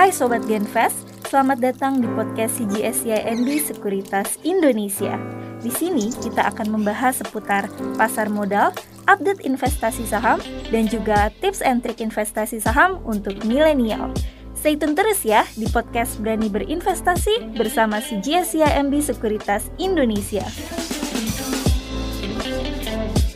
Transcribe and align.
Hai 0.00 0.16
Sobat 0.16 0.48
Genfest, 0.48 1.12
selamat 1.28 1.60
datang 1.60 2.00
di 2.00 2.08
podcast 2.16 2.56
CGSYNB 2.56 3.60
Sekuritas 3.60 4.40
Indonesia. 4.48 5.20
Di 5.60 5.68
sini 5.68 6.08
kita 6.24 6.40
akan 6.48 6.72
membahas 6.72 7.20
seputar 7.20 7.68
pasar 8.00 8.32
modal, 8.32 8.72
update 9.04 9.44
investasi 9.44 10.08
saham, 10.08 10.40
dan 10.72 10.88
juga 10.88 11.28
tips 11.44 11.60
and 11.60 11.84
trik 11.84 12.00
investasi 12.00 12.64
saham 12.64 13.04
untuk 13.04 13.44
milenial. 13.44 14.08
Stay 14.56 14.72
tune 14.72 14.96
terus 14.96 15.20
ya 15.20 15.44
di 15.52 15.68
podcast 15.68 16.16
Berani 16.16 16.48
Berinvestasi 16.48 17.60
bersama 17.60 18.00
CGSYMB 18.00 19.04
Sekuritas 19.04 19.68
Indonesia. 19.76 20.48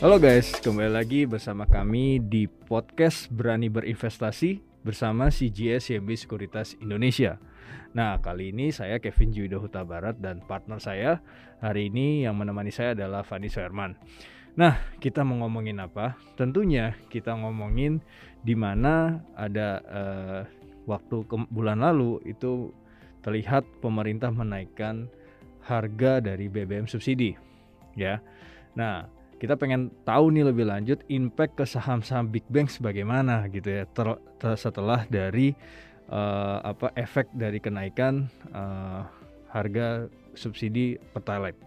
Halo 0.01 0.17
guys, 0.17 0.49
kembali 0.65 0.97
lagi 0.97 1.29
bersama 1.29 1.69
kami 1.69 2.25
di 2.25 2.49
podcast 2.49 3.29
Berani 3.29 3.69
Berinvestasi 3.69 4.74
bersama 4.85 5.33
CGS 5.33 5.97
YMB 5.97 6.13
Sekuritas 6.13 6.77
Indonesia. 6.77 7.41
Nah, 7.97 8.21
kali 8.21 8.53
ini 8.53 8.69
saya 8.69 9.01
Kevin 9.01 9.33
Juwido 9.33 9.57
Huta 9.57 9.81
Barat 9.81 10.21
dan 10.21 10.45
partner 10.45 10.77
saya 10.77 11.25
hari 11.57 11.89
ini 11.89 12.21
yang 12.21 12.37
menemani 12.37 12.69
saya 12.69 12.93
adalah 12.93 13.25
Fani 13.25 13.49
Suherman. 13.49 13.97
Nah, 14.55 14.77
kita 15.01 15.25
mau 15.25 15.41
ngomongin 15.41 15.81
apa? 15.81 16.15
Tentunya 16.37 16.93
kita 17.09 17.33
ngomongin 17.33 17.97
di 18.45 18.53
mana 18.53 19.25
ada 19.33 19.81
uh, 19.89 20.41
waktu 20.85 21.25
ke 21.25 21.35
bulan 21.49 21.81
lalu 21.81 22.21
itu 22.29 22.69
terlihat 23.25 23.65
pemerintah 23.81 24.29
menaikkan 24.29 25.09
harga 25.65 26.21
dari 26.21 26.45
BBM 26.45 26.85
subsidi, 26.85 27.33
ya. 27.97 28.21
Nah, 28.77 29.09
kita 29.35 29.59
pengen 29.59 29.91
tahu 30.07 30.31
nih 30.31 30.47
lebih 30.47 30.65
lanjut 30.67 30.99
impact 31.11 31.59
ke 31.59 31.65
saham-saham 31.67 32.31
big 32.31 32.45
banks 32.47 32.79
bagaimana 32.79 33.45
gitu 33.51 33.67
ya 33.67 33.83
ter, 33.91 34.15
ter, 34.39 34.55
setelah 34.55 35.03
dari 35.11 35.51
uh, 36.07 36.63
apa 36.63 36.95
efek 36.95 37.27
dari 37.35 37.59
kenaikan 37.59 38.31
uh, 38.55 39.03
harga 39.51 40.07
subsidi 40.35 40.99
pertalite. 41.11 41.59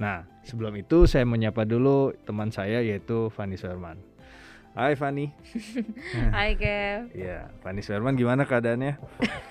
Nah, 0.00 0.24
sebelum 0.44 0.72
itu 0.80 1.04
saya 1.04 1.28
menyapa 1.28 1.68
dulu 1.68 2.16
teman 2.24 2.48
saya 2.48 2.80
yaitu 2.80 3.28
Fani 3.32 3.56
Sherman. 3.60 4.00
Hai 4.72 4.96
Fani. 4.96 5.28
Hai 6.36 6.56
Kev. 6.56 7.12
Iya, 7.12 7.52
Fani 7.60 7.84
Sherman 7.84 8.16
gimana 8.16 8.48
keadaannya? 8.48 8.96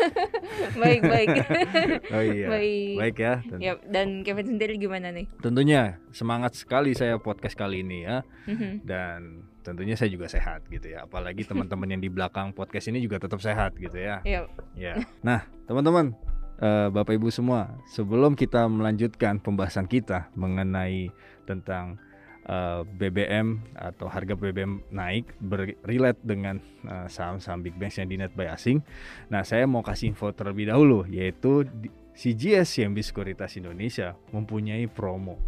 baik 0.82 1.02
baik. 1.06 1.28
oh 2.18 2.24
iya. 2.26 2.48
Baik. 2.50 2.96
Baik 2.98 3.16
ya. 3.22 3.34
Dan, 3.46 3.60
ya. 3.62 3.74
Dan 3.86 4.08
Kevin 4.26 4.58
sendiri 4.58 4.82
gimana 4.82 5.14
nih? 5.14 5.30
Tentunya 5.38 6.02
semangat 6.10 6.58
sekali 6.58 6.98
saya 6.98 7.22
podcast 7.22 7.54
kali 7.54 7.86
ini 7.86 8.02
ya. 8.02 8.26
Mhm. 8.50 8.82
dan 8.82 9.46
tentunya 9.62 9.94
saya 9.94 10.10
juga 10.10 10.26
sehat 10.26 10.66
gitu 10.74 10.90
ya. 10.90 11.06
Apalagi 11.06 11.46
teman-teman 11.46 11.94
yang 11.94 12.02
di 12.02 12.10
belakang 12.10 12.50
podcast 12.58 12.90
ini 12.90 12.98
juga 12.98 13.22
tetap 13.22 13.38
sehat 13.46 13.78
gitu 13.78 14.02
ya. 14.02 14.26
Iya. 14.26 14.50
Ya. 14.74 15.06
Nah, 15.22 15.46
teman-teman, 15.70 16.18
uh, 16.58 16.90
Bapak 16.90 17.14
Ibu 17.22 17.30
semua, 17.30 17.70
sebelum 17.94 18.34
kita 18.34 18.66
melanjutkan 18.66 19.38
pembahasan 19.38 19.86
kita 19.86 20.34
mengenai 20.34 21.14
tentang 21.46 22.02
eh, 22.48 22.82
BBM 22.86 23.62
atau 23.78 24.08
harga 24.10 24.34
BBM 24.34 24.82
naik 24.90 25.34
berrelate 25.42 26.22
dengan 26.26 26.58
uh, 26.88 27.06
saham-saham 27.06 27.62
big 27.62 27.78
banks 27.78 28.02
yang 28.02 28.10
di 28.10 28.18
net 28.18 28.34
buy 28.34 28.50
asing. 28.50 28.82
Nah, 29.30 29.46
saya 29.46 29.70
mau 29.70 29.86
kasih 29.86 30.14
info 30.14 30.34
terlebih 30.34 30.70
dahulu 30.70 31.06
yaitu 31.10 31.66
CGS 32.18 32.78
CMB 32.78 32.98
Sekuritas 33.02 33.56
Indonesia 33.58 34.18
mempunyai 34.34 34.86
promo. 34.90 35.40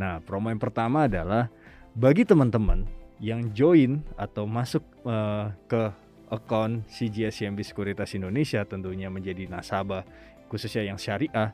Nah, 0.00 0.22
promo 0.24 0.48
yang 0.48 0.62
pertama 0.62 1.04
adalah 1.10 1.52
bagi 1.92 2.24
teman-teman 2.24 2.86
yang 3.20 3.52
join 3.52 4.00
atau 4.16 4.48
masuk 4.48 4.80
uh, 5.04 5.52
ke 5.68 5.92
account 6.30 6.86
CGS 6.88 7.42
CMB 7.42 7.60
Sekuritas 7.66 8.14
Indonesia 8.16 8.62
tentunya 8.64 9.10
menjadi 9.12 9.50
nasabah 9.50 10.06
khususnya 10.48 10.88
yang 10.88 10.96
syariah 10.96 11.52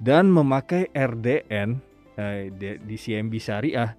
dan 0.00 0.26
memakai 0.26 0.90
RDN 0.90 1.78
eh, 1.78 1.93
di, 2.16 2.96
CMB 2.96 3.34
Syariah 3.42 3.90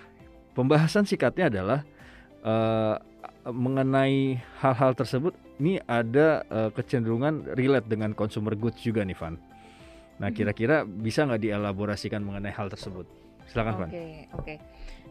pembahasan 0.57 1.05
sikatnya 1.05 1.53
adalah 1.53 1.79
uh, 2.41 2.97
mengenai 3.45 4.41
hal-hal 4.63 4.95
tersebut 4.95 5.35
ini 5.59 5.75
ada 5.83 6.47
kecenderungan 6.71 7.55
relate 7.59 7.91
dengan 7.91 8.15
consumer 8.15 8.55
goods 8.55 8.79
juga 8.79 9.03
nih 9.03 9.15
Van. 9.19 9.35
Nah, 10.21 10.29
kira-kira 10.29 10.85
bisa 10.85 11.25
nggak 11.25 11.41
dielaborasikan 11.41 12.21
mengenai 12.21 12.53
hal 12.53 12.69
tersebut? 12.69 13.05
Silakan. 13.49 13.87
Oke, 13.87 13.91
okay, 13.91 14.11
oke. 14.31 14.43
Okay. 14.43 14.57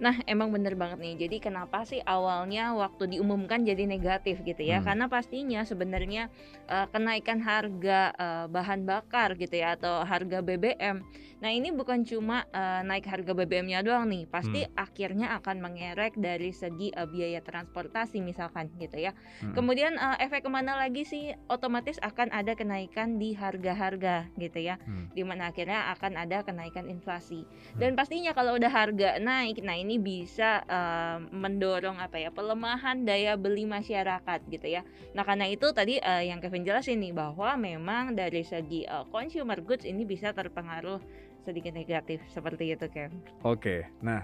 Nah, 0.02 0.18
emang 0.26 0.50
bener 0.50 0.74
banget 0.74 0.98
nih. 0.98 1.14
Jadi 1.26 1.36
kenapa 1.38 1.86
sih 1.86 2.02
awalnya 2.02 2.74
waktu 2.74 3.18
diumumkan 3.18 3.62
jadi 3.62 3.84
negatif 3.86 4.40
gitu 4.42 4.58
ya? 4.64 4.80
Hmm. 4.80 4.86
Karena 4.90 5.06
pastinya 5.06 5.62
sebenarnya 5.62 6.32
uh, 6.66 6.90
kenaikan 6.90 7.38
harga 7.38 8.10
uh, 8.16 8.46
bahan 8.50 8.82
bakar 8.82 9.36
gitu 9.36 9.60
ya 9.60 9.76
atau 9.76 10.02
harga 10.02 10.40
BBM. 10.40 11.04
Nah, 11.42 11.50
ini 11.50 11.74
bukan 11.74 12.06
cuma 12.06 12.46
uh, 12.54 12.86
naik 12.86 13.02
harga 13.06 13.34
BBM-nya 13.34 13.82
doang 13.82 14.06
nih. 14.06 14.30
Pasti 14.30 14.62
hmm. 14.62 14.78
akhirnya 14.78 15.26
akan 15.42 15.58
mengerek 15.58 16.14
dari 16.14 16.54
segi 16.54 16.94
uh, 16.94 17.06
biaya 17.10 17.42
transportasi 17.42 18.22
misalkan 18.22 18.70
gitu 18.78 19.02
ya. 19.02 19.10
Hmm. 19.42 19.54
Kemudian 19.54 19.98
uh, 19.98 20.14
efek 20.22 20.46
ke 20.46 20.50
mana 20.50 20.78
lagi 20.78 21.02
sih? 21.02 21.34
Otomatis 21.50 21.98
akan 21.98 22.30
ada 22.30 22.54
kenaikan 22.54 23.18
di 23.18 23.34
harga-harga 23.34 24.30
gitu 24.38 24.58
ya. 24.62 24.78
Hmm. 24.82 25.10
Di 25.10 25.22
mana 25.26 25.50
akhirnya 25.50 25.90
akan 25.98 26.14
ada 26.14 26.46
kenaikan 26.46 26.86
inflasi. 26.86 27.42
Dan 27.74 27.94
hmm. 27.94 27.98
Pastinya 28.22 28.38
kalau 28.38 28.54
udah 28.54 28.70
harga 28.70 29.10
naik, 29.18 29.66
nah 29.66 29.74
ini 29.74 29.98
ini 29.98 29.98
bisa 29.98 30.62
uh, 30.70 31.18
mendorong 31.34 31.98
apa 31.98 32.22
ya 32.22 32.30
pelemahan 32.30 33.02
daya 33.02 33.34
beli 33.34 33.66
masyarakat 33.66 34.46
gitu 34.46 34.78
ya. 34.78 34.86
Nah 35.10 35.26
karena 35.26 35.50
itu 35.50 35.74
tadi 35.74 35.98
uh, 35.98 36.22
yang 36.22 36.38
Kevin 36.38 36.62
jelasin 36.62 37.02
nih 37.02 37.10
bahwa 37.10 37.58
memang 37.58 38.14
dari 38.14 38.46
segi 38.46 38.86
uh, 38.86 39.02
consumer 39.10 39.58
goods 39.58 39.82
ini 39.82 40.06
bisa 40.06 40.30
terpengaruh 40.30 41.02
sedikit 41.42 41.74
negatif 41.74 42.22
seperti 42.30 42.70
itu 42.70 42.86
Kevin. 42.94 43.18
Oke, 43.42 43.90
nah 43.98 44.22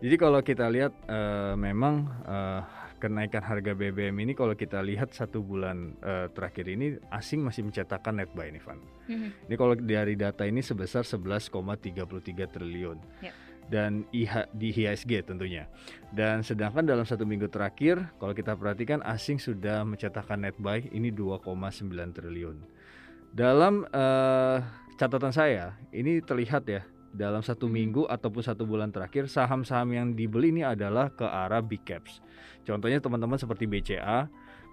jadi 0.00 0.16
kalau 0.16 0.40
kita 0.40 0.64
lihat 0.72 0.96
uh, 1.04 1.52
memang 1.52 2.08
uh, 2.24 2.64
kenaikan 3.04 3.44
harga 3.44 3.76
BBM 3.76 4.16
ini 4.24 4.32
kalau 4.32 4.56
kita 4.56 4.80
lihat 4.80 5.12
satu 5.12 5.44
bulan 5.44 5.92
uh, 6.00 6.32
terakhir 6.32 6.72
ini 6.72 6.96
asing 7.12 7.44
masih 7.44 7.68
mencetakkan 7.68 8.16
net 8.16 8.32
buy 8.32 8.48
nih 8.48 8.64
Van. 8.64 8.80
Mm-hmm. 8.80 9.30
Ini 9.52 9.54
kalau 9.60 9.74
dari 9.76 10.16
data 10.16 10.48
ini 10.48 10.64
sebesar 10.64 11.04
11,33 11.04 11.52
triliun. 12.48 12.98
Yep. 13.20 13.34
Dan 13.64 14.08
IH, 14.12 14.48
di 14.56 14.72
IHSG 14.72 15.28
tentunya. 15.28 15.68
Dan 16.08 16.40
sedangkan 16.40 16.84
dalam 16.84 17.04
satu 17.04 17.28
minggu 17.28 17.52
terakhir 17.52 18.00
kalau 18.16 18.32
kita 18.32 18.56
perhatikan 18.56 19.04
asing 19.04 19.36
sudah 19.36 19.84
mencetakkan 19.84 20.40
net 20.40 20.56
buy 20.56 20.80
ini 20.88 21.12
2,9 21.12 21.44
triliun. 22.16 22.56
Dalam 23.36 23.84
uh, 23.92 24.58
catatan 24.96 25.32
saya 25.32 25.76
ini 25.92 26.24
terlihat 26.24 26.64
ya 26.64 26.80
dalam 27.14 27.40
satu 27.40 27.70
minggu 27.70 28.10
ataupun 28.10 28.42
satu 28.42 28.66
bulan 28.66 28.90
terakhir 28.90 29.30
saham-saham 29.30 29.94
yang 29.94 30.06
dibeli 30.12 30.50
ini 30.50 30.66
adalah 30.66 31.14
ke 31.14 31.22
arah 31.22 31.62
big 31.62 31.86
caps. 31.86 32.18
Contohnya 32.66 32.98
teman-teman 32.98 33.38
seperti 33.38 33.70
BCA, 33.70 34.26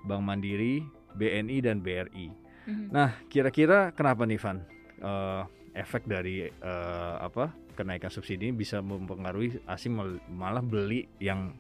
Bank 0.10 0.24
Mandiri, 0.26 0.82
BNI 1.14 1.58
dan 1.62 1.86
BRI. 1.86 2.28
Mm-hmm. 2.66 2.88
Nah, 2.90 3.14
kira-kira 3.30 3.94
kenapa 3.94 4.26
nih 4.26 4.42
Van? 4.42 4.58
Uh, 5.02 5.46
efek 5.74 6.06
dari 6.10 6.50
uh, 6.62 7.16
apa 7.22 7.54
kenaikan 7.74 8.12
subsidi 8.12 8.52
ini 8.52 8.54
bisa 8.54 8.84
mempengaruhi 8.84 9.64
asing 9.66 9.96
malah 10.30 10.62
beli 10.62 11.08
yang 11.18 11.56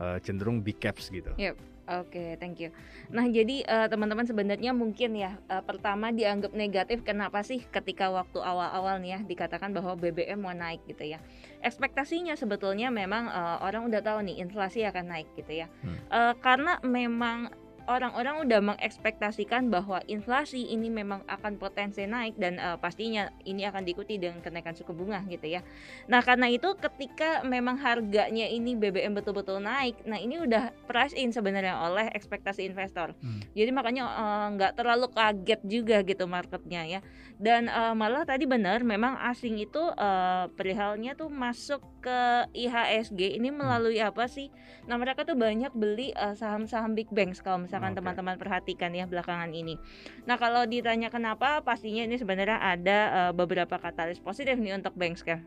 uh, 0.00 0.18
cenderung 0.24 0.64
big 0.64 0.80
caps 0.80 1.12
gitu. 1.12 1.30
Yep. 1.36 1.70
Oke, 1.90 2.14
okay, 2.14 2.30
thank 2.38 2.62
you. 2.62 2.70
Nah, 3.10 3.26
jadi 3.26 3.66
uh, 3.66 3.90
teman-teman 3.90 4.22
sebenarnya 4.22 4.70
mungkin 4.70 5.10
ya 5.10 5.34
uh, 5.50 5.58
pertama 5.58 6.14
dianggap 6.14 6.54
negatif 6.54 7.02
kenapa 7.02 7.42
sih 7.42 7.66
ketika 7.66 8.06
waktu 8.14 8.38
awal-awal 8.38 9.02
nih 9.02 9.18
ya 9.18 9.20
dikatakan 9.26 9.74
bahwa 9.74 9.98
BBM 9.98 10.38
mau 10.38 10.54
naik 10.54 10.86
gitu 10.86 11.02
ya. 11.02 11.18
Ekspektasinya 11.66 12.38
sebetulnya 12.38 12.94
memang 12.94 13.26
uh, 13.26 13.58
orang 13.66 13.90
udah 13.90 14.06
tahu 14.06 14.22
nih 14.22 14.38
inflasi 14.38 14.86
akan 14.86 15.10
naik 15.10 15.34
gitu 15.34 15.50
ya. 15.50 15.66
Hmm. 15.82 15.98
Uh, 16.06 16.34
karena 16.38 16.78
memang 16.86 17.50
orang-orang 17.90 18.46
udah 18.46 18.60
mengekspektasikan 18.62 19.66
bahwa 19.66 19.98
inflasi 20.06 20.70
ini 20.70 20.86
memang 20.86 21.26
akan 21.26 21.58
potensi 21.58 22.06
naik 22.06 22.38
dan 22.38 22.62
uh, 22.62 22.78
pastinya 22.78 23.34
ini 23.42 23.66
akan 23.66 23.82
diikuti 23.82 24.14
dengan 24.14 24.38
kenaikan 24.38 24.78
suku 24.78 24.94
bunga 24.94 25.26
gitu 25.26 25.50
ya. 25.50 25.66
Nah 26.06 26.22
karena 26.22 26.46
itu 26.46 26.70
ketika 26.78 27.42
memang 27.42 27.82
harganya 27.82 28.46
ini 28.46 28.78
BBM 28.78 29.18
betul-betul 29.18 29.58
naik, 29.58 29.98
nah 30.06 30.16
ini 30.22 30.38
udah 30.38 30.70
price 30.86 31.18
in 31.18 31.34
sebenarnya 31.34 31.82
oleh 31.82 32.06
ekspektasi 32.14 32.62
investor. 32.62 33.10
Hmm. 33.18 33.42
Jadi 33.58 33.70
makanya 33.74 34.04
eh, 34.06 34.46
nggak 34.54 34.72
uh, 34.72 34.76
terlalu 34.78 35.06
kaget 35.10 35.60
juga 35.66 36.06
gitu 36.06 36.30
marketnya 36.30 36.86
ya. 36.86 37.00
Dan 37.40 37.66
uh, 37.72 37.96
malah 37.96 38.22
tadi 38.28 38.44
benar 38.44 38.84
memang 38.84 39.16
asing 39.32 39.56
itu 39.58 39.80
uh, 39.80 40.46
perihalnya 40.54 41.16
tuh 41.16 41.32
masuk 41.32 41.80
ke 42.04 42.46
IHSG 42.54 43.40
ini 43.40 43.50
hmm. 43.50 43.58
melalui 43.58 43.98
hmm. 43.98 44.14
apa 44.14 44.30
sih? 44.30 44.54
Nah 44.86 44.94
mereka 44.94 45.26
tuh 45.26 45.34
banyak 45.34 45.74
beli 45.74 46.14
saham-saham 46.36 46.94
big 46.94 47.08
banks 47.10 47.40
kalau 47.40 47.64
misalnya 47.64 47.79
misalkan 47.80 47.96
teman-teman 47.96 48.36
okay. 48.36 48.42
perhatikan 48.44 48.90
ya 48.92 49.04
belakangan 49.08 49.50
ini. 49.56 49.80
Nah 50.28 50.36
kalau 50.36 50.68
ditanya 50.68 51.08
kenapa, 51.08 51.64
pastinya 51.64 52.04
ini 52.04 52.20
sebenarnya 52.20 52.60
ada 52.60 52.98
uh, 53.08 53.32
beberapa 53.32 53.80
katalis 53.80 54.20
positif 54.20 54.60
nih 54.60 54.76
untuk 54.76 54.92
banks 54.94 55.24
kan. 55.24 55.40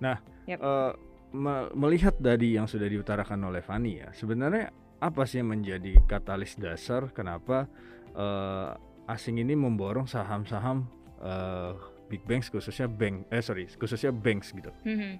Nah, 0.00 0.16
yep. 0.48 0.58
uh, 0.64 0.96
me 1.36 1.68
melihat 1.76 2.16
dari 2.16 2.56
yang 2.56 2.64
sudah 2.64 2.88
diutarakan 2.88 3.44
oleh 3.44 3.60
Fani 3.60 4.00
ya, 4.00 4.08
sebenarnya 4.16 4.72
apa 5.04 5.28
sih 5.28 5.44
yang 5.44 5.52
menjadi 5.52 6.00
katalis 6.08 6.56
dasar 6.56 7.12
kenapa 7.12 7.68
uh, 8.16 8.72
asing 9.04 9.36
ini 9.36 9.52
memborong 9.52 10.08
saham-saham 10.08 10.88
uh, 11.20 11.76
big 12.08 12.24
banks 12.24 12.48
khususnya 12.48 12.88
bank 12.88 13.28
eh 13.28 13.44
sorry 13.44 13.68
khususnya 13.76 14.14
banks 14.14 14.56
gitu. 14.56 14.72
Mm 14.88 14.96
-hmm. 14.96 15.12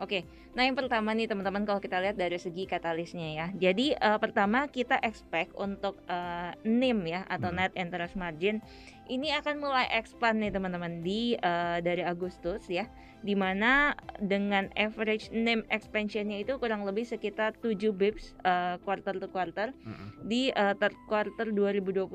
Oke, 0.00 0.24
nah 0.56 0.64
yang 0.64 0.72
pertama 0.72 1.12
nih 1.12 1.28
teman-teman 1.28 1.68
kalau 1.68 1.76
kita 1.76 2.00
lihat 2.00 2.16
dari 2.16 2.40
segi 2.40 2.64
katalisnya 2.64 3.28
ya. 3.36 3.46
Jadi 3.52 3.92
uh, 4.00 4.16
pertama 4.16 4.64
kita 4.72 4.96
expect 5.04 5.52
untuk 5.60 6.00
uh, 6.08 6.56
NIM 6.64 7.04
ya 7.04 7.28
atau 7.28 7.52
hmm. 7.52 7.56
net 7.60 7.72
interest 7.76 8.16
margin 8.16 8.64
ini 9.10 9.34
akan 9.34 9.58
mulai 9.58 9.90
expand 9.90 10.38
nih 10.38 10.54
teman-teman 10.54 11.02
di 11.02 11.34
uh, 11.42 11.82
dari 11.82 12.06
Agustus 12.06 12.70
ya 12.70 12.86
di 13.20 13.36
mana 13.36 13.92
dengan 14.16 14.72
average 14.80 15.28
NIM 15.28 15.68
expansionnya 15.68 16.40
itu 16.40 16.56
kurang 16.56 16.88
lebih 16.88 17.04
sekitar 17.04 17.52
7 17.60 17.76
bips 17.92 18.32
uh, 18.48 18.80
quarter 18.80 19.20
to 19.20 19.28
quarter 19.28 19.76
mm-hmm. 19.76 20.08
di 20.24 20.48
uh, 20.56 20.72
third 20.80 20.96
quarter 21.04 21.52
2022 21.52 22.08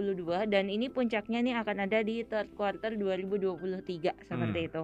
dan 0.49 0.65
ini 0.65 0.89
puncaknya 0.89 1.45
nih 1.45 1.55
akan 1.61 1.85
ada 1.85 2.01
di 2.01 2.25
third 2.25 2.49
quarter 2.57 2.97
2023 2.97 4.25
seperti 4.25 4.59
mm. 4.65 4.67
itu 4.73 4.81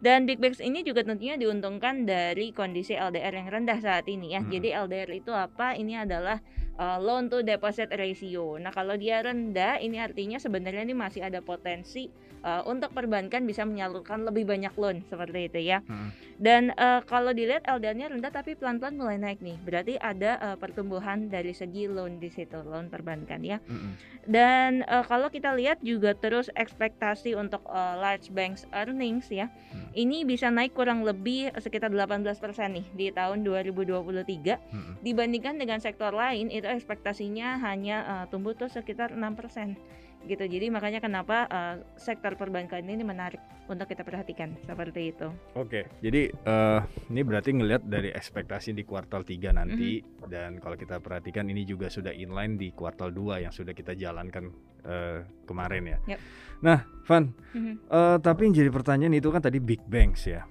dan 0.00 0.24
big 0.24 0.40
banks 0.40 0.64
ini 0.64 0.80
juga 0.80 1.04
tentunya 1.04 1.36
diuntungkan 1.36 2.08
dari 2.08 2.56
kondisi 2.56 2.96
LDR 2.96 3.36
yang 3.36 3.48
rendah 3.52 3.78
saat 3.84 4.08
ini 4.08 4.32
ya 4.32 4.40
mm. 4.40 4.48
jadi 4.48 4.68
LDR 4.88 5.10
itu 5.20 5.36
apa 5.36 5.76
ini 5.76 6.00
adalah 6.00 6.40
uh, 6.80 6.96
loan 6.96 7.28
to 7.28 7.44
deposit 7.44 7.92
ratio 7.92 8.56
nah 8.56 8.72
kalau 8.72 8.96
dia 8.96 9.20
rendah 9.20 9.76
ini 9.84 10.00
artinya 10.00 10.40
sebenarnya 10.40 10.88
ini 10.88 10.96
masih 10.96 11.28
ada 11.28 11.44
potensi 11.48 12.12
uh, 12.44 12.62
untuk 12.66 12.92
perbankan 12.94 13.46
bisa 13.46 13.64
menyalurkan 13.66 14.26
lebih 14.26 14.46
banyak 14.46 14.74
loan 14.78 15.02
seperti 15.08 15.50
itu 15.50 15.60
ya. 15.62 15.82
Hmm. 15.86 16.10
Dan 16.38 16.70
uh, 16.78 17.02
kalau 17.02 17.34
dilihat 17.34 17.66
LDR-nya 17.66 18.14
rendah 18.14 18.30
tapi 18.30 18.54
pelan-pelan 18.54 18.94
mulai 18.94 19.18
naik 19.18 19.42
nih. 19.42 19.58
Berarti 19.66 19.94
ada 19.98 20.38
uh, 20.38 20.56
pertumbuhan 20.60 21.26
dari 21.26 21.50
segi 21.50 21.90
loan 21.90 22.22
di 22.22 22.30
situ, 22.30 22.62
loan 22.62 22.86
perbankan 22.86 23.42
ya. 23.42 23.58
Hmm. 23.66 23.98
Dan 24.28 24.86
uh, 24.86 25.02
kalau 25.02 25.32
kita 25.32 25.56
lihat 25.56 25.82
juga 25.82 26.14
terus 26.14 26.52
ekspektasi 26.54 27.34
untuk 27.34 27.64
uh, 27.66 27.98
large 27.98 28.30
banks 28.30 28.68
earnings 28.70 29.26
ya. 29.32 29.50
Hmm. 29.74 29.90
Ini 29.98 30.22
bisa 30.28 30.52
naik 30.52 30.78
kurang 30.78 31.02
lebih 31.02 31.50
sekitar 31.58 31.90
18% 31.90 32.38
nih 32.70 32.86
di 32.94 33.06
tahun 33.10 33.42
2023 33.42 34.14
hmm. 34.14 35.02
dibandingkan 35.02 35.58
dengan 35.58 35.82
sektor 35.82 36.14
lain 36.14 36.54
itu 36.54 36.68
ekspektasinya 36.70 37.58
hanya 37.66 37.96
uh, 38.06 38.24
tumbuh 38.30 38.54
tuh 38.54 38.70
sekitar 38.70 39.10
6% 39.10 39.98
gitu. 40.26 40.44
Jadi 40.44 40.66
makanya 40.72 40.98
kenapa 40.98 41.46
uh, 41.46 41.76
sektor 41.94 42.34
perbankan 42.34 42.82
ini 42.82 43.04
menarik 43.06 43.38
untuk 43.68 43.86
kita 43.86 44.02
perhatikan 44.02 44.56
seperti 44.64 45.12
itu. 45.12 45.28
Oke, 45.54 45.86
jadi 46.00 46.32
uh, 46.48 46.80
ini 47.12 47.20
berarti 47.20 47.52
ngelihat 47.52 47.84
dari 47.84 48.08
ekspektasi 48.10 48.72
di 48.72 48.82
kuartal 48.82 49.22
3 49.22 49.52
nanti 49.52 50.00
mm 50.00 50.04
-hmm. 50.04 50.28
dan 50.32 50.50
kalau 50.58 50.74
kita 50.74 50.98
perhatikan 50.98 51.46
ini 51.52 51.68
juga 51.68 51.92
sudah 51.92 52.10
inline 52.10 52.56
di 52.56 52.72
kuartal 52.72 53.12
2 53.12 53.44
yang 53.44 53.52
sudah 53.52 53.76
kita 53.76 53.92
jalankan 53.92 54.48
uh, 54.88 55.20
kemarin 55.44 55.84
ya. 55.84 55.98
Yep. 56.16 56.20
Nah, 56.64 56.78
Van, 57.04 57.24
mm 57.28 57.60
-hmm. 57.60 57.74
uh, 57.92 58.16
tapi 58.18 58.48
yang 58.48 58.54
jadi 58.56 58.70
pertanyaan 58.72 59.14
itu 59.14 59.28
kan 59.28 59.44
tadi 59.44 59.60
big 59.60 59.84
banks 59.84 60.26
ya 60.26 60.42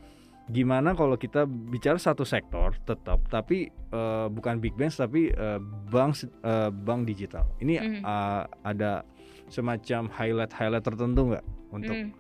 gimana 0.47 0.95
kalau 0.95 1.19
kita 1.19 1.43
bicara 1.43 1.99
satu 1.99 2.23
sektor 2.23 2.71
tetap 2.87 3.19
tapi 3.27 3.67
uh, 3.91 4.31
bukan 4.31 4.63
big 4.63 4.79
banks 4.79 4.95
tapi 4.95 5.27
uh, 5.35 5.59
bank 5.91 6.23
uh, 6.39 6.71
bank 6.71 7.03
digital 7.03 7.51
ini 7.59 7.75
mm 7.75 7.83
-hmm. 7.83 8.01
uh, 8.07 8.47
ada 8.63 9.03
semacam 9.47 10.11
highlight-highlight 10.11 10.83
tertentu 10.83 11.21
nggak 11.35 11.45
untuk 11.71 11.95
hmm. 11.95 12.11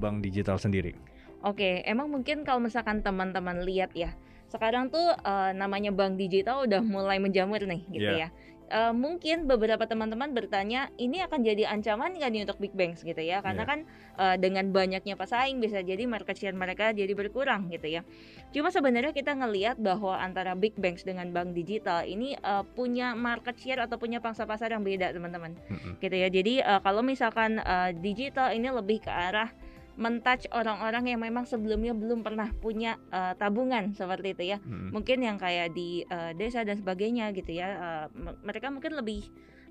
bank 0.00 0.24
digital 0.24 0.56
sendiri? 0.60 0.96
Oke, 1.44 1.84
emang 1.84 2.10
mungkin 2.10 2.42
kalau 2.42 2.58
misalkan 2.58 3.04
teman-teman 3.04 3.62
lihat 3.62 3.94
ya, 3.94 4.12
sekarang 4.50 4.88
tuh 4.90 5.14
uh, 5.24 5.50
namanya 5.52 5.92
bank 5.92 6.18
digital 6.18 6.64
udah 6.64 6.80
mulai 6.82 7.20
menjamur 7.22 7.60
nih, 7.62 7.82
gitu 7.92 8.12
yeah. 8.12 8.28
ya 8.28 8.46
uh, 8.70 8.94
mungkin 8.94 9.46
beberapa 9.50 9.84
teman-teman 9.86 10.32
bertanya 10.32 10.90
ini 10.98 11.22
akan 11.22 11.42
jadi 11.42 11.70
ancaman 11.70 12.16
nggak 12.16 12.30
nih 12.30 12.42
untuk 12.46 12.58
big 12.58 12.74
banks 12.74 13.02
gitu 13.02 13.18
ya. 13.18 13.42
Karena 13.42 13.62
yeah. 13.62 13.70
kan 13.70 13.78
uh, 14.18 14.36
dengan 14.38 14.70
banyaknya 14.70 15.14
pesaing 15.14 15.58
bisa 15.58 15.82
jadi 15.82 16.04
market 16.06 16.36
share 16.38 16.56
mereka 16.56 16.90
jadi 16.90 17.12
berkurang 17.12 17.68
gitu 17.70 17.86
ya. 17.88 18.02
Cuma 18.50 18.70
sebenarnya 18.70 19.10
kita 19.14 19.34
ngelihat 19.34 19.76
bahwa 19.78 20.16
antara 20.18 20.54
big 20.54 20.74
banks 20.78 21.02
dengan 21.02 21.30
bank 21.34 21.52
digital 21.52 22.06
ini 22.06 22.38
uh, 22.42 22.62
punya 22.62 23.12
market 23.14 23.58
share 23.58 23.82
atau 23.84 23.98
punya 23.98 24.18
pangsa 24.22 24.46
pasar 24.46 24.72
yang 24.74 24.82
beda 24.82 25.12
teman-teman. 25.12 25.54
Mm 25.68 25.76
-hmm. 25.76 25.92
gitu 26.02 26.16
ya. 26.16 26.28
Jadi 26.30 26.54
uh, 26.62 26.80
kalau 26.80 27.02
misalkan 27.02 27.58
uh, 27.62 27.90
digital 27.94 28.54
ini 28.54 28.70
lebih 28.70 29.04
ke 29.04 29.10
arah 29.12 29.50
mentouch 29.96 30.44
orang-orang 30.52 31.16
yang 31.16 31.20
memang 31.24 31.48
sebelumnya 31.48 31.96
belum 31.96 32.20
pernah 32.20 32.52
punya 32.60 33.00
uh, 33.08 33.32
tabungan 33.36 33.96
seperti 33.96 34.36
itu 34.36 34.44
ya. 34.56 34.58
Hmm. 34.60 34.92
Mungkin 34.92 35.24
yang 35.24 35.40
kayak 35.40 35.72
di 35.72 36.04
uh, 36.06 36.36
desa 36.36 36.62
dan 36.62 36.76
sebagainya 36.76 37.32
gitu 37.32 37.56
ya. 37.56 37.68
Uh, 38.12 38.36
mereka 38.44 38.68
mungkin 38.68 38.92
lebih 38.92 39.24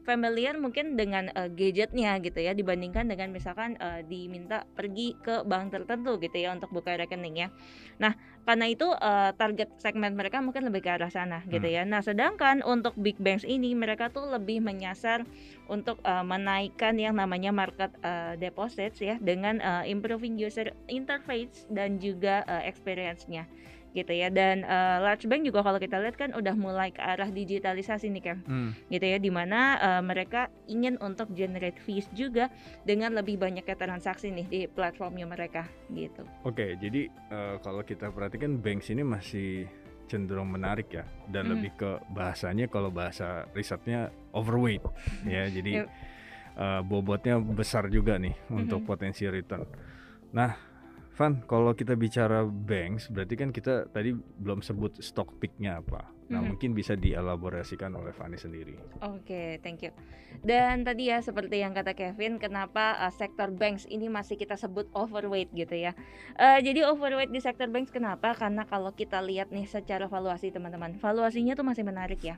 familiar 0.05 0.53
mungkin 0.55 0.93
dengan 0.93 1.33
uh, 1.33 1.49
gadgetnya 1.49 2.21
gitu 2.21 2.37
ya 2.39 2.53
dibandingkan 2.53 3.09
dengan 3.09 3.33
misalkan 3.33 3.73
uh, 3.81 4.05
diminta 4.05 4.63
pergi 4.77 5.17
ke 5.19 5.41
bank 5.43 5.73
tertentu 5.73 6.21
gitu 6.21 6.37
ya 6.37 6.53
untuk 6.53 6.69
buka 6.69 6.93
rekening 6.95 7.35
ya. 7.35 7.47
Nah 7.97 8.13
karena 8.45 8.69
itu 8.69 8.85
uh, 8.85 9.33
target 9.33 9.73
segmen 9.81 10.13
mereka 10.13 10.37
mungkin 10.45 10.69
lebih 10.69 10.85
ke 10.85 10.93
arah 10.93 11.09
sana 11.09 11.41
gitu 11.49 11.65
hmm. 11.65 11.75
ya. 11.75 11.83
Nah 11.83 12.05
sedangkan 12.05 12.61
untuk 12.61 12.93
big 12.95 13.17
banks 13.17 13.43
ini 13.43 13.73
mereka 13.73 14.13
tuh 14.13 14.29
lebih 14.29 14.61
menyasar 14.61 15.25
untuk 15.65 15.97
uh, 16.05 16.21
menaikkan 16.21 16.93
yang 17.01 17.17
namanya 17.17 17.49
market 17.49 17.89
uh, 18.05 18.37
deposits 18.37 19.01
ya 19.01 19.17
dengan 19.17 19.57
uh, 19.65 19.83
improving 19.83 20.37
user 20.37 20.71
interface 20.85 21.65
dan 21.73 21.97
juga 21.97 22.45
uh, 22.45 22.61
experience-nya 22.61 23.49
gitu 23.95 24.11
ya 24.11 24.27
dan 24.27 24.67
uh, 24.67 24.99
large 24.99 25.23
bank 25.25 25.47
juga 25.47 25.63
kalau 25.63 25.79
kita 25.79 25.95
lihat 26.03 26.19
kan 26.19 26.35
udah 26.35 26.51
mulai 26.59 26.91
ke 26.91 26.99
arah 26.99 27.31
digitalisasi 27.31 28.11
nih 28.11 28.23
kan 28.23 28.37
hmm. 28.43 28.91
gitu 28.91 29.05
ya 29.07 29.17
di 29.17 29.31
mana 29.31 29.79
uh, 29.79 30.01
mereka 30.03 30.51
ingin 30.67 30.99
untuk 30.99 31.31
generate 31.31 31.79
fees 31.79 32.03
juga 32.11 32.51
dengan 32.83 33.15
lebih 33.15 33.39
banyaknya 33.39 33.79
transaksi 33.79 34.35
nih 34.35 34.47
di 34.51 34.61
platformnya 34.67 35.23
mereka 35.23 35.63
gitu 35.95 36.27
oke 36.43 36.59
okay, 36.59 36.75
jadi 36.75 37.07
uh, 37.31 37.55
kalau 37.63 37.87
kita 37.87 38.11
perhatikan 38.11 38.59
bank 38.59 38.83
ini 38.91 39.07
masih 39.07 39.65
cenderung 40.05 40.51
menarik 40.51 40.91
ya 40.91 41.07
dan 41.31 41.49
hmm. 41.49 41.51
lebih 41.57 41.71
ke 41.79 41.91
bahasanya 42.13 42.69
kalau 42.69 42.93
bahasa 42.93 43.49
risetnya 43.57 44.13
overweight 44.35 44.83
ya 45.25 45.49
jadi 45.49 45.85
yep. 45.85 45.87
uh, 46.59 46.81
bobotnya 46.85 47.39
besar 47.41 47.89
juga 47.89 48.19
nih 48.21 48.35
hmm. 48.35 48.59
untuk 48.67 48.85
potensi 48.85 49.25
return. 49.25 49.65
Nah, 50.35 50.51
Van, 51.15 51.39
kalau 51.47 51.71
kita 51.71 51.95
bicara 51.95 52.43
banks, 52.43 53.07
berarti 53.07 53.39
kan 53.39 53.49
kita 53.55 53.87
tadi 53.87 54.11
belum 54.15 54.59
sebut 54.59 54.99
stock 54.99 55.31
picknya 55.39 55.79
apa. 55.79 56.11
Nah, 56.25 56.41
mm-hmm. 56.41 56.47
mungkin 56.51 56.71
bisa 56.75 56.97
dielaborasikan 56.97 57.93
oleh 57.95 58.11
Fanny 58.11 58.35
sendiri. 58.35 58.75
Oke, 58.99 59.23
okay, 59.23 59.49
thank 59.63 59.79
you. 59.85 59.93
Dan 60.43 60.83
tadi 60.83 61.13
ya 61.13 61.21
seperti 61.21 61.61
yang 61.61 61.71
kata 61.71 61.95
Kevin, 61.95 62.35
kenapa 62.41 62.97
uh, 62.99 63.13
sektor 63.13 63.47
banks 63.53 63.87
ini 63.87 64.11
masih 64.11 64.35
kita 64.35 64.59
sebut 64.59 64.89
overweight 64.91 65.53
gitu 65.55 65.77
ya. 65.77 65.95
Uh, 66.35 66.59
jadi 66.59 66.83
overweight 66.83 67.31
di 67.31 67.39
sektor 67.39 67.71
banks 67.71 67.93
kenapa? 67.93 68.33
Karena 68.35 68.67
kalau 68.67 68.91
kita 68.91 69.21
lihat 69.21 69.53
nih 69.53 69.69
secara 69.69 70.09
valuasi 70.09 70.51
teman-teman, 70.51 70.97
valuasinya 70.97 71.55
tuh 71.55 71.63
masih 71.63 71.85
menarik 71.87 72.19
ya. 72.25 72.35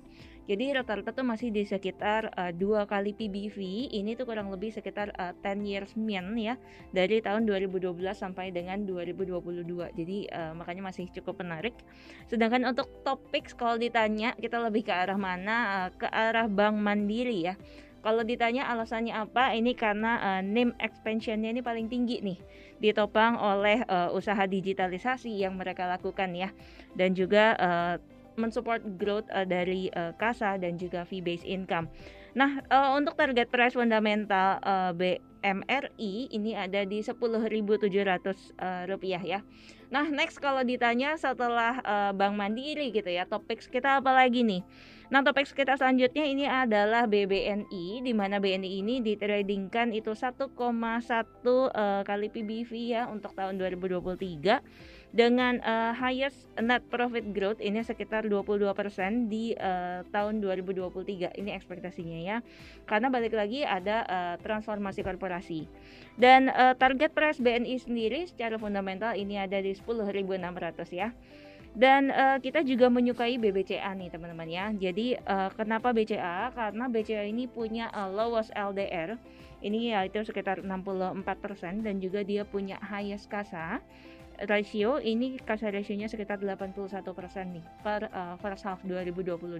Jadi 0.48 0.72
rata-rata 0.72 1.12
tuh 1.12 1.27
masih 1.27 1.51
di 1.51 1.68
sekitar 1.68 2.32
uh, 2.32 2.56
dua 2.56 2.88
kali 2.88 3.12
PBV. 3.12 3.92
Ini 3.92 4.16
tuh 4.16 4.24
kurang 4.24 4.48
lebih 4.48 4.72
sekitar 4.72 5.12
uh, 5.20 5.36
10 5.44 5.68
years 5.68 5.92
mean 6.00 6.39
ya 6.39 6.56
dari 6.96 7.20
tahun 7.20 7.44
2012 7.44 7.92
sampai 8.16 8.56
dengan 8.56 8.88
2022. 8.88 9.36
Jadi 9.92 10.18
uh, 10.32 10.56
makanya 10.56 10.88
masih 10.88 11.12
cukup 11.12 11.44
menarik. 11.44 11.75
Sedangkan 12.32 12.63
untuk 12.63 12.88
topik 13.04 13.51
kalau 13.60 13.75
ditanya 13.75 14.39
kita 14.39 14.56
lebih 14.63 14.88
ke 14.88 14.94
arah 14.96 15.20
mana? 15.20 15.56
Uh, 15.68 15.89
ke 16.00 16.08
arah 16.08 16.48
Bank 16.48 16.80
Mandiri 16.80 17.51
ya. 17.51 17.60
Kalau 18.00 18.24
ditanya 18.24 18.72
alasannya 18.72 19.20
apa? 19.20 19.51
Ini 19.51 19.75
karena 19.75 20.39
uh, 20.39 20.42
NIM 20.48 20.72
expansionnya 20.80 21.51
ini 21.51 21.60
paling 21.60 21.92
tinggi 21.92 22.24
nih 22.24 22.39
ditopang 22.80 23.36
oleh 23.36 23.84
uh, 23.89 24.13
usaha 24.16 24.46
digitalisasi 24.48 25.34
yang 25.34 25.58
mereka 25.58 25.89
lakukan 25.89 26.30
ya 26.38 26.54
dan 26.94 27.18
juga 27.18 27.58
uh, 27.58 27.96
mensupport 28.38 28.79
growth 29.01 29.27
uh, 29.34 29.44
dari 29.44 29.89
uh, 29.98 30.13
kasa 30.15 30.56
dan 30.62 30.77
juga 30.77 31.03
fee 31.03 31.25
based 31.25 31.44
income. 31.44 31.89
Nah, 32.38 32.62
uh, 32.70 32.94
untuk 32.94 33.17
target 33.17 33.50
price 33.50 33.74
fundamental 33.74 34.62
uh, 34.62 34.94
BMRI 34.94 36.29
ini 36.29 36.53
ada 36.53 36.86
di 36.86 37.01
10.700 37.01 37.17
uh, 37.17 38.86
rupiah 38.86 39.22
ya. 39.25 39.41
Nah, 39.89 40.06
next 40.06 40.38
kalau 40.38 40.62
ditanya 40.62 41.17
setelah 41.17 41.82
uh, 41.82 42.12
Bank 42.13 42.38
Mandiri 42.38 42.94
gitu 42.94 43.10
ya, 43.10 43.25
topik 43.25 43.65
kita 43.65 43.98
apa 44.06 44.13
lagi 44.13 44.46
nih? 44.46 44.62
Nah, 45.10 45.24
topik 45.25 45.50
kita 45.50 45.79
selanjutnya 45.79 46.27
ini 46.27 46.46
adalah 46.46 47.10
BBNI 47.10 48.06
di 48.06 48.13
mana 48.13 48.38
BNI 48.38 48.86
ini 48.86 49.00
ditradingkan 49.01 49.96
itu 49.96 50.13
1,1 50.13 50.51
uh, 50.53 52.03
kali 52.06 52.27
PBV 52.29 52.72
ya 52.91 53.10
untuk 53.10 53.34
tahun 53.34 53.58
2023 53.58 54.97
dengan 55.17 55.57
uh, 55.65 55.97
highest 55.97 56.38
net 56.62 56.86
profit 56.93 57.25
growth 57.33 57.57
ini 57.57 57.81
sekitar 57.81 58.29
22% 58.29 58.69
di 59.25 59.57
uh, 59.57 60.05
tahun 60.13 60.45
2023 60.45 61.33
ini 61.41 61.50
ekspektasinya 61.57 62.19
ya 62.21 62.38
karena 62.86 63.09
balik 63.09 63.33
lagi 63.33 63.65
ada 63.65 64.05
uh, 64.05 64.36
transformasi 64.45 65.01
korporasi 65.01 65.65
dan 66.21 66.53
uh, 66.53 66.77
target 66.77 67.17
price 67.17 67.41
BNI 67.41 67.81
sendiri 67.81 68.29
secara 68.29 68.62
fundamental 68.62 69.17
ini 69.17 69.41
ada 69.41 69.57
di 69.57 69.74
10.600 69.74 70.21
ya 70.93 71.09
dan 71.74 72.13
uh, 72.13 72.38
kita 72.38 72.62
juga 72.62 72.89
menyukai 72.89 73.38
BBCA 73.38 73.93
nih 73.93 74.09
teman-teman 74.09 74.50
ya. 74.50 74.74
Jadi 74.74 75.13
uh, 75.13 75.53
kenapa 75.53 75.93
BCA? 75.93 76.50
Karena 76.50 76.89
BCA 76.89 77.29
ini 77.29 77.45
punya 77.45 77.93
uh, 77.93 78.09
lowest 78.09 78.50
LDR. 78.57 79.13
Ini 79.62 79.93
ya 79.93 80.01
itu 80.09 80.25
sekitar 80.25 80.65
64% 80.65 81.86
dan 81.86 82.01
juga 82.01 82.25
dia 82.25 82.50
punya 82.50 82.81
highest 82.81 83.29
kasa 83.29 83.77
rasio 84.46 85.01
ini 85.01 85.41
kasar 85.41 85.74
rasionya 85.74 86.06
sekitar 86.06 86.38
81% 86.38 87.01
nih 87.50 87.65
per 87.82 88.12
uh, 88.13 88.38
first 88.38 88.62
half 88.67 88.84
2022 88.86 89.58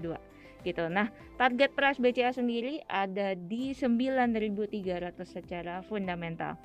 gitu. 0.66 0.84
Nah, 0.90 1.08
target 1.38 1.72
price 1.74 2.02
BCA 2.02 2.34
sendiri 2.34 2.82
ada 2.90 3.38
di 3.38 3.72
9.300 3.72 5.16
secara 5.24 5.80
fundamental. 5.86 6.58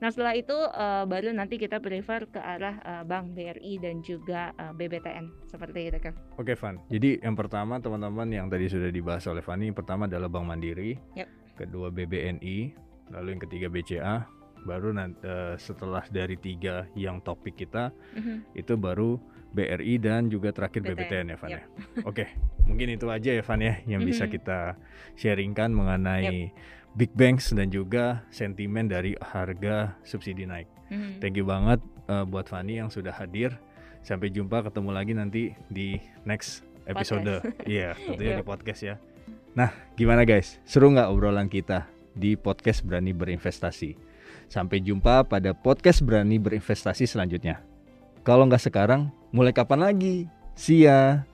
Nah, 0.00 0.08
setelah 0.08 0.32
itu 0.32 0.56
uh, 0.56 1.04
baru 1.04 1.28
nanti 1.36 1.60
kita 1.60 1.76
prefer 1.76 2.24
ke 2.24 2.40
arah 2.40 2.80
uh, 2.88 3.02
Bank 3.04 3.36
BRI 3.36 3.76
dan 3.76 4.00
juga 4.00 4.56
uh, 4.56 4.72
BBTN 4.72 5.28
seperti 5.44 5.92
itu 5.92 5.98
kan. 6.00 6.16
Oke, 6.40 6.56
Van. 6.56 6.80
Jadi 6.88 7.20
yang 7.20 7.36
pertama 7.36 7.76
teman-teman 7.84 8.32
yang 8.32 8.48
tadi 8.48 8.72
sudah 8.72 8.88
dibahas 8.88 9.28
oleh 9.28 9.44
yang 9.44 9.76
pertama 9.76 10.08
adalah 10.08 10.32
Bank 10.32 10.48
Mandiri, 10.48 10.96
yep. 11.12 11.28
kedua 11.52 11.92
BBNI, 11.92 12.72
lalu 13.12 13.28
yang 13.36 13.42
ketiga 13.44 13.68
BCA, 13.68 14.24
baru 14.64 14.92
nanti 14.92 15.24
uh, 15.24 15.56
setelah 15.56 16.04
dari 16.08 16.36
tiga 16.36 16.86
yang 16.96 17.20
topik 17.24 17.56
kita 17.56 17.92
mm-hmm. 18.16 18.36
itu 18.56 18.74
baru 18.76 19.16
BRI 19.50 19.98
dan 19.98 20.30
juga 20.30 20.54
terakhir 20.54 20.86
BTN, 20.86 20.94
BBTN 20.94 21.26
ya 21.34 21.36
Van 21.36 21.50
yep. 21.50 21.58
ya. 21.58 21.64
Oke, 22.10 22.24
mungkin 22.70 22.94
itu 22.94 23.06
aja 23.10 23.30
ya 23.34 23.42
Van 23.42 23.60
ya 23.60 23.82
yang 23.84 24.02
mm-hmm. 24.04 24.10
bisa 24.10 24.24
kita 24.30 24.78
sharingkan 25.18 25.74
mengenai 25.74 26.50
yep. 26.50 26.54
big 26.94 27.10
banks 27.18 27.50
dan 27.50 27.66
juga 27.68 28.22
sentimen 28.30 28.86
dari 28.86 29.18
harga 29.18 29.98
subsidi 30.06 30.46
naik. 30.46 30.70
Mm-hmm. 30.90 31.12
Thank 31.18 31.34
you 31.38 31.46
banget 31.46 31.82
uh, 32.10 32.26
buat 32.26 32.50
Fanny 32.50 32.78
yang 32.82 32.90
sudah 32.90 33.14
hadir. 33.14 33.54
Sampai 34.00 34.32
jumpa 34.32 34.64
ketemu 34.64 34.90
lagi 34.96 35.12
nanti 35.12 35.42
di 35.68 36.00
next 36.24 36.64
episode. 36.88 37.22
Iya, 37.68 37.94
tentunya 37.94 38.38
yep. 38.38 38.40
di 38.42 38.46
podcast 38.46 38.80
ya. 38.82 38.94
Nah, 39.54 39.70
gimana 39.98 40.22
guys? 40.22 40.62
Seru 40.62 40.90
nggak 40.94 41.10
obrolan 41.10 41.50
kita 41.50 41.86
di 42.14 42.34
podcast 42.34 42.82
Berani 42.82 43.14
Berinvestasi? 43.14 44.09
Sampai 44.50 44.82
jumpa 44.82 45.22
pada 45.30 45.54
podcast 45.54 46.02
Berani 46.02 46.42
Berinvestasi 46.42 47.06
selanjutnya. 47.06 47.62
Kalau 48.26 48.50
nggak 48.50 48.66
sekarang, 48.66 49.14
mulai 49.30 49.54
kapan 49.54 49.86
lagi? 49.86 50.26
See 50.58 50.90
ya! 50.90 51.29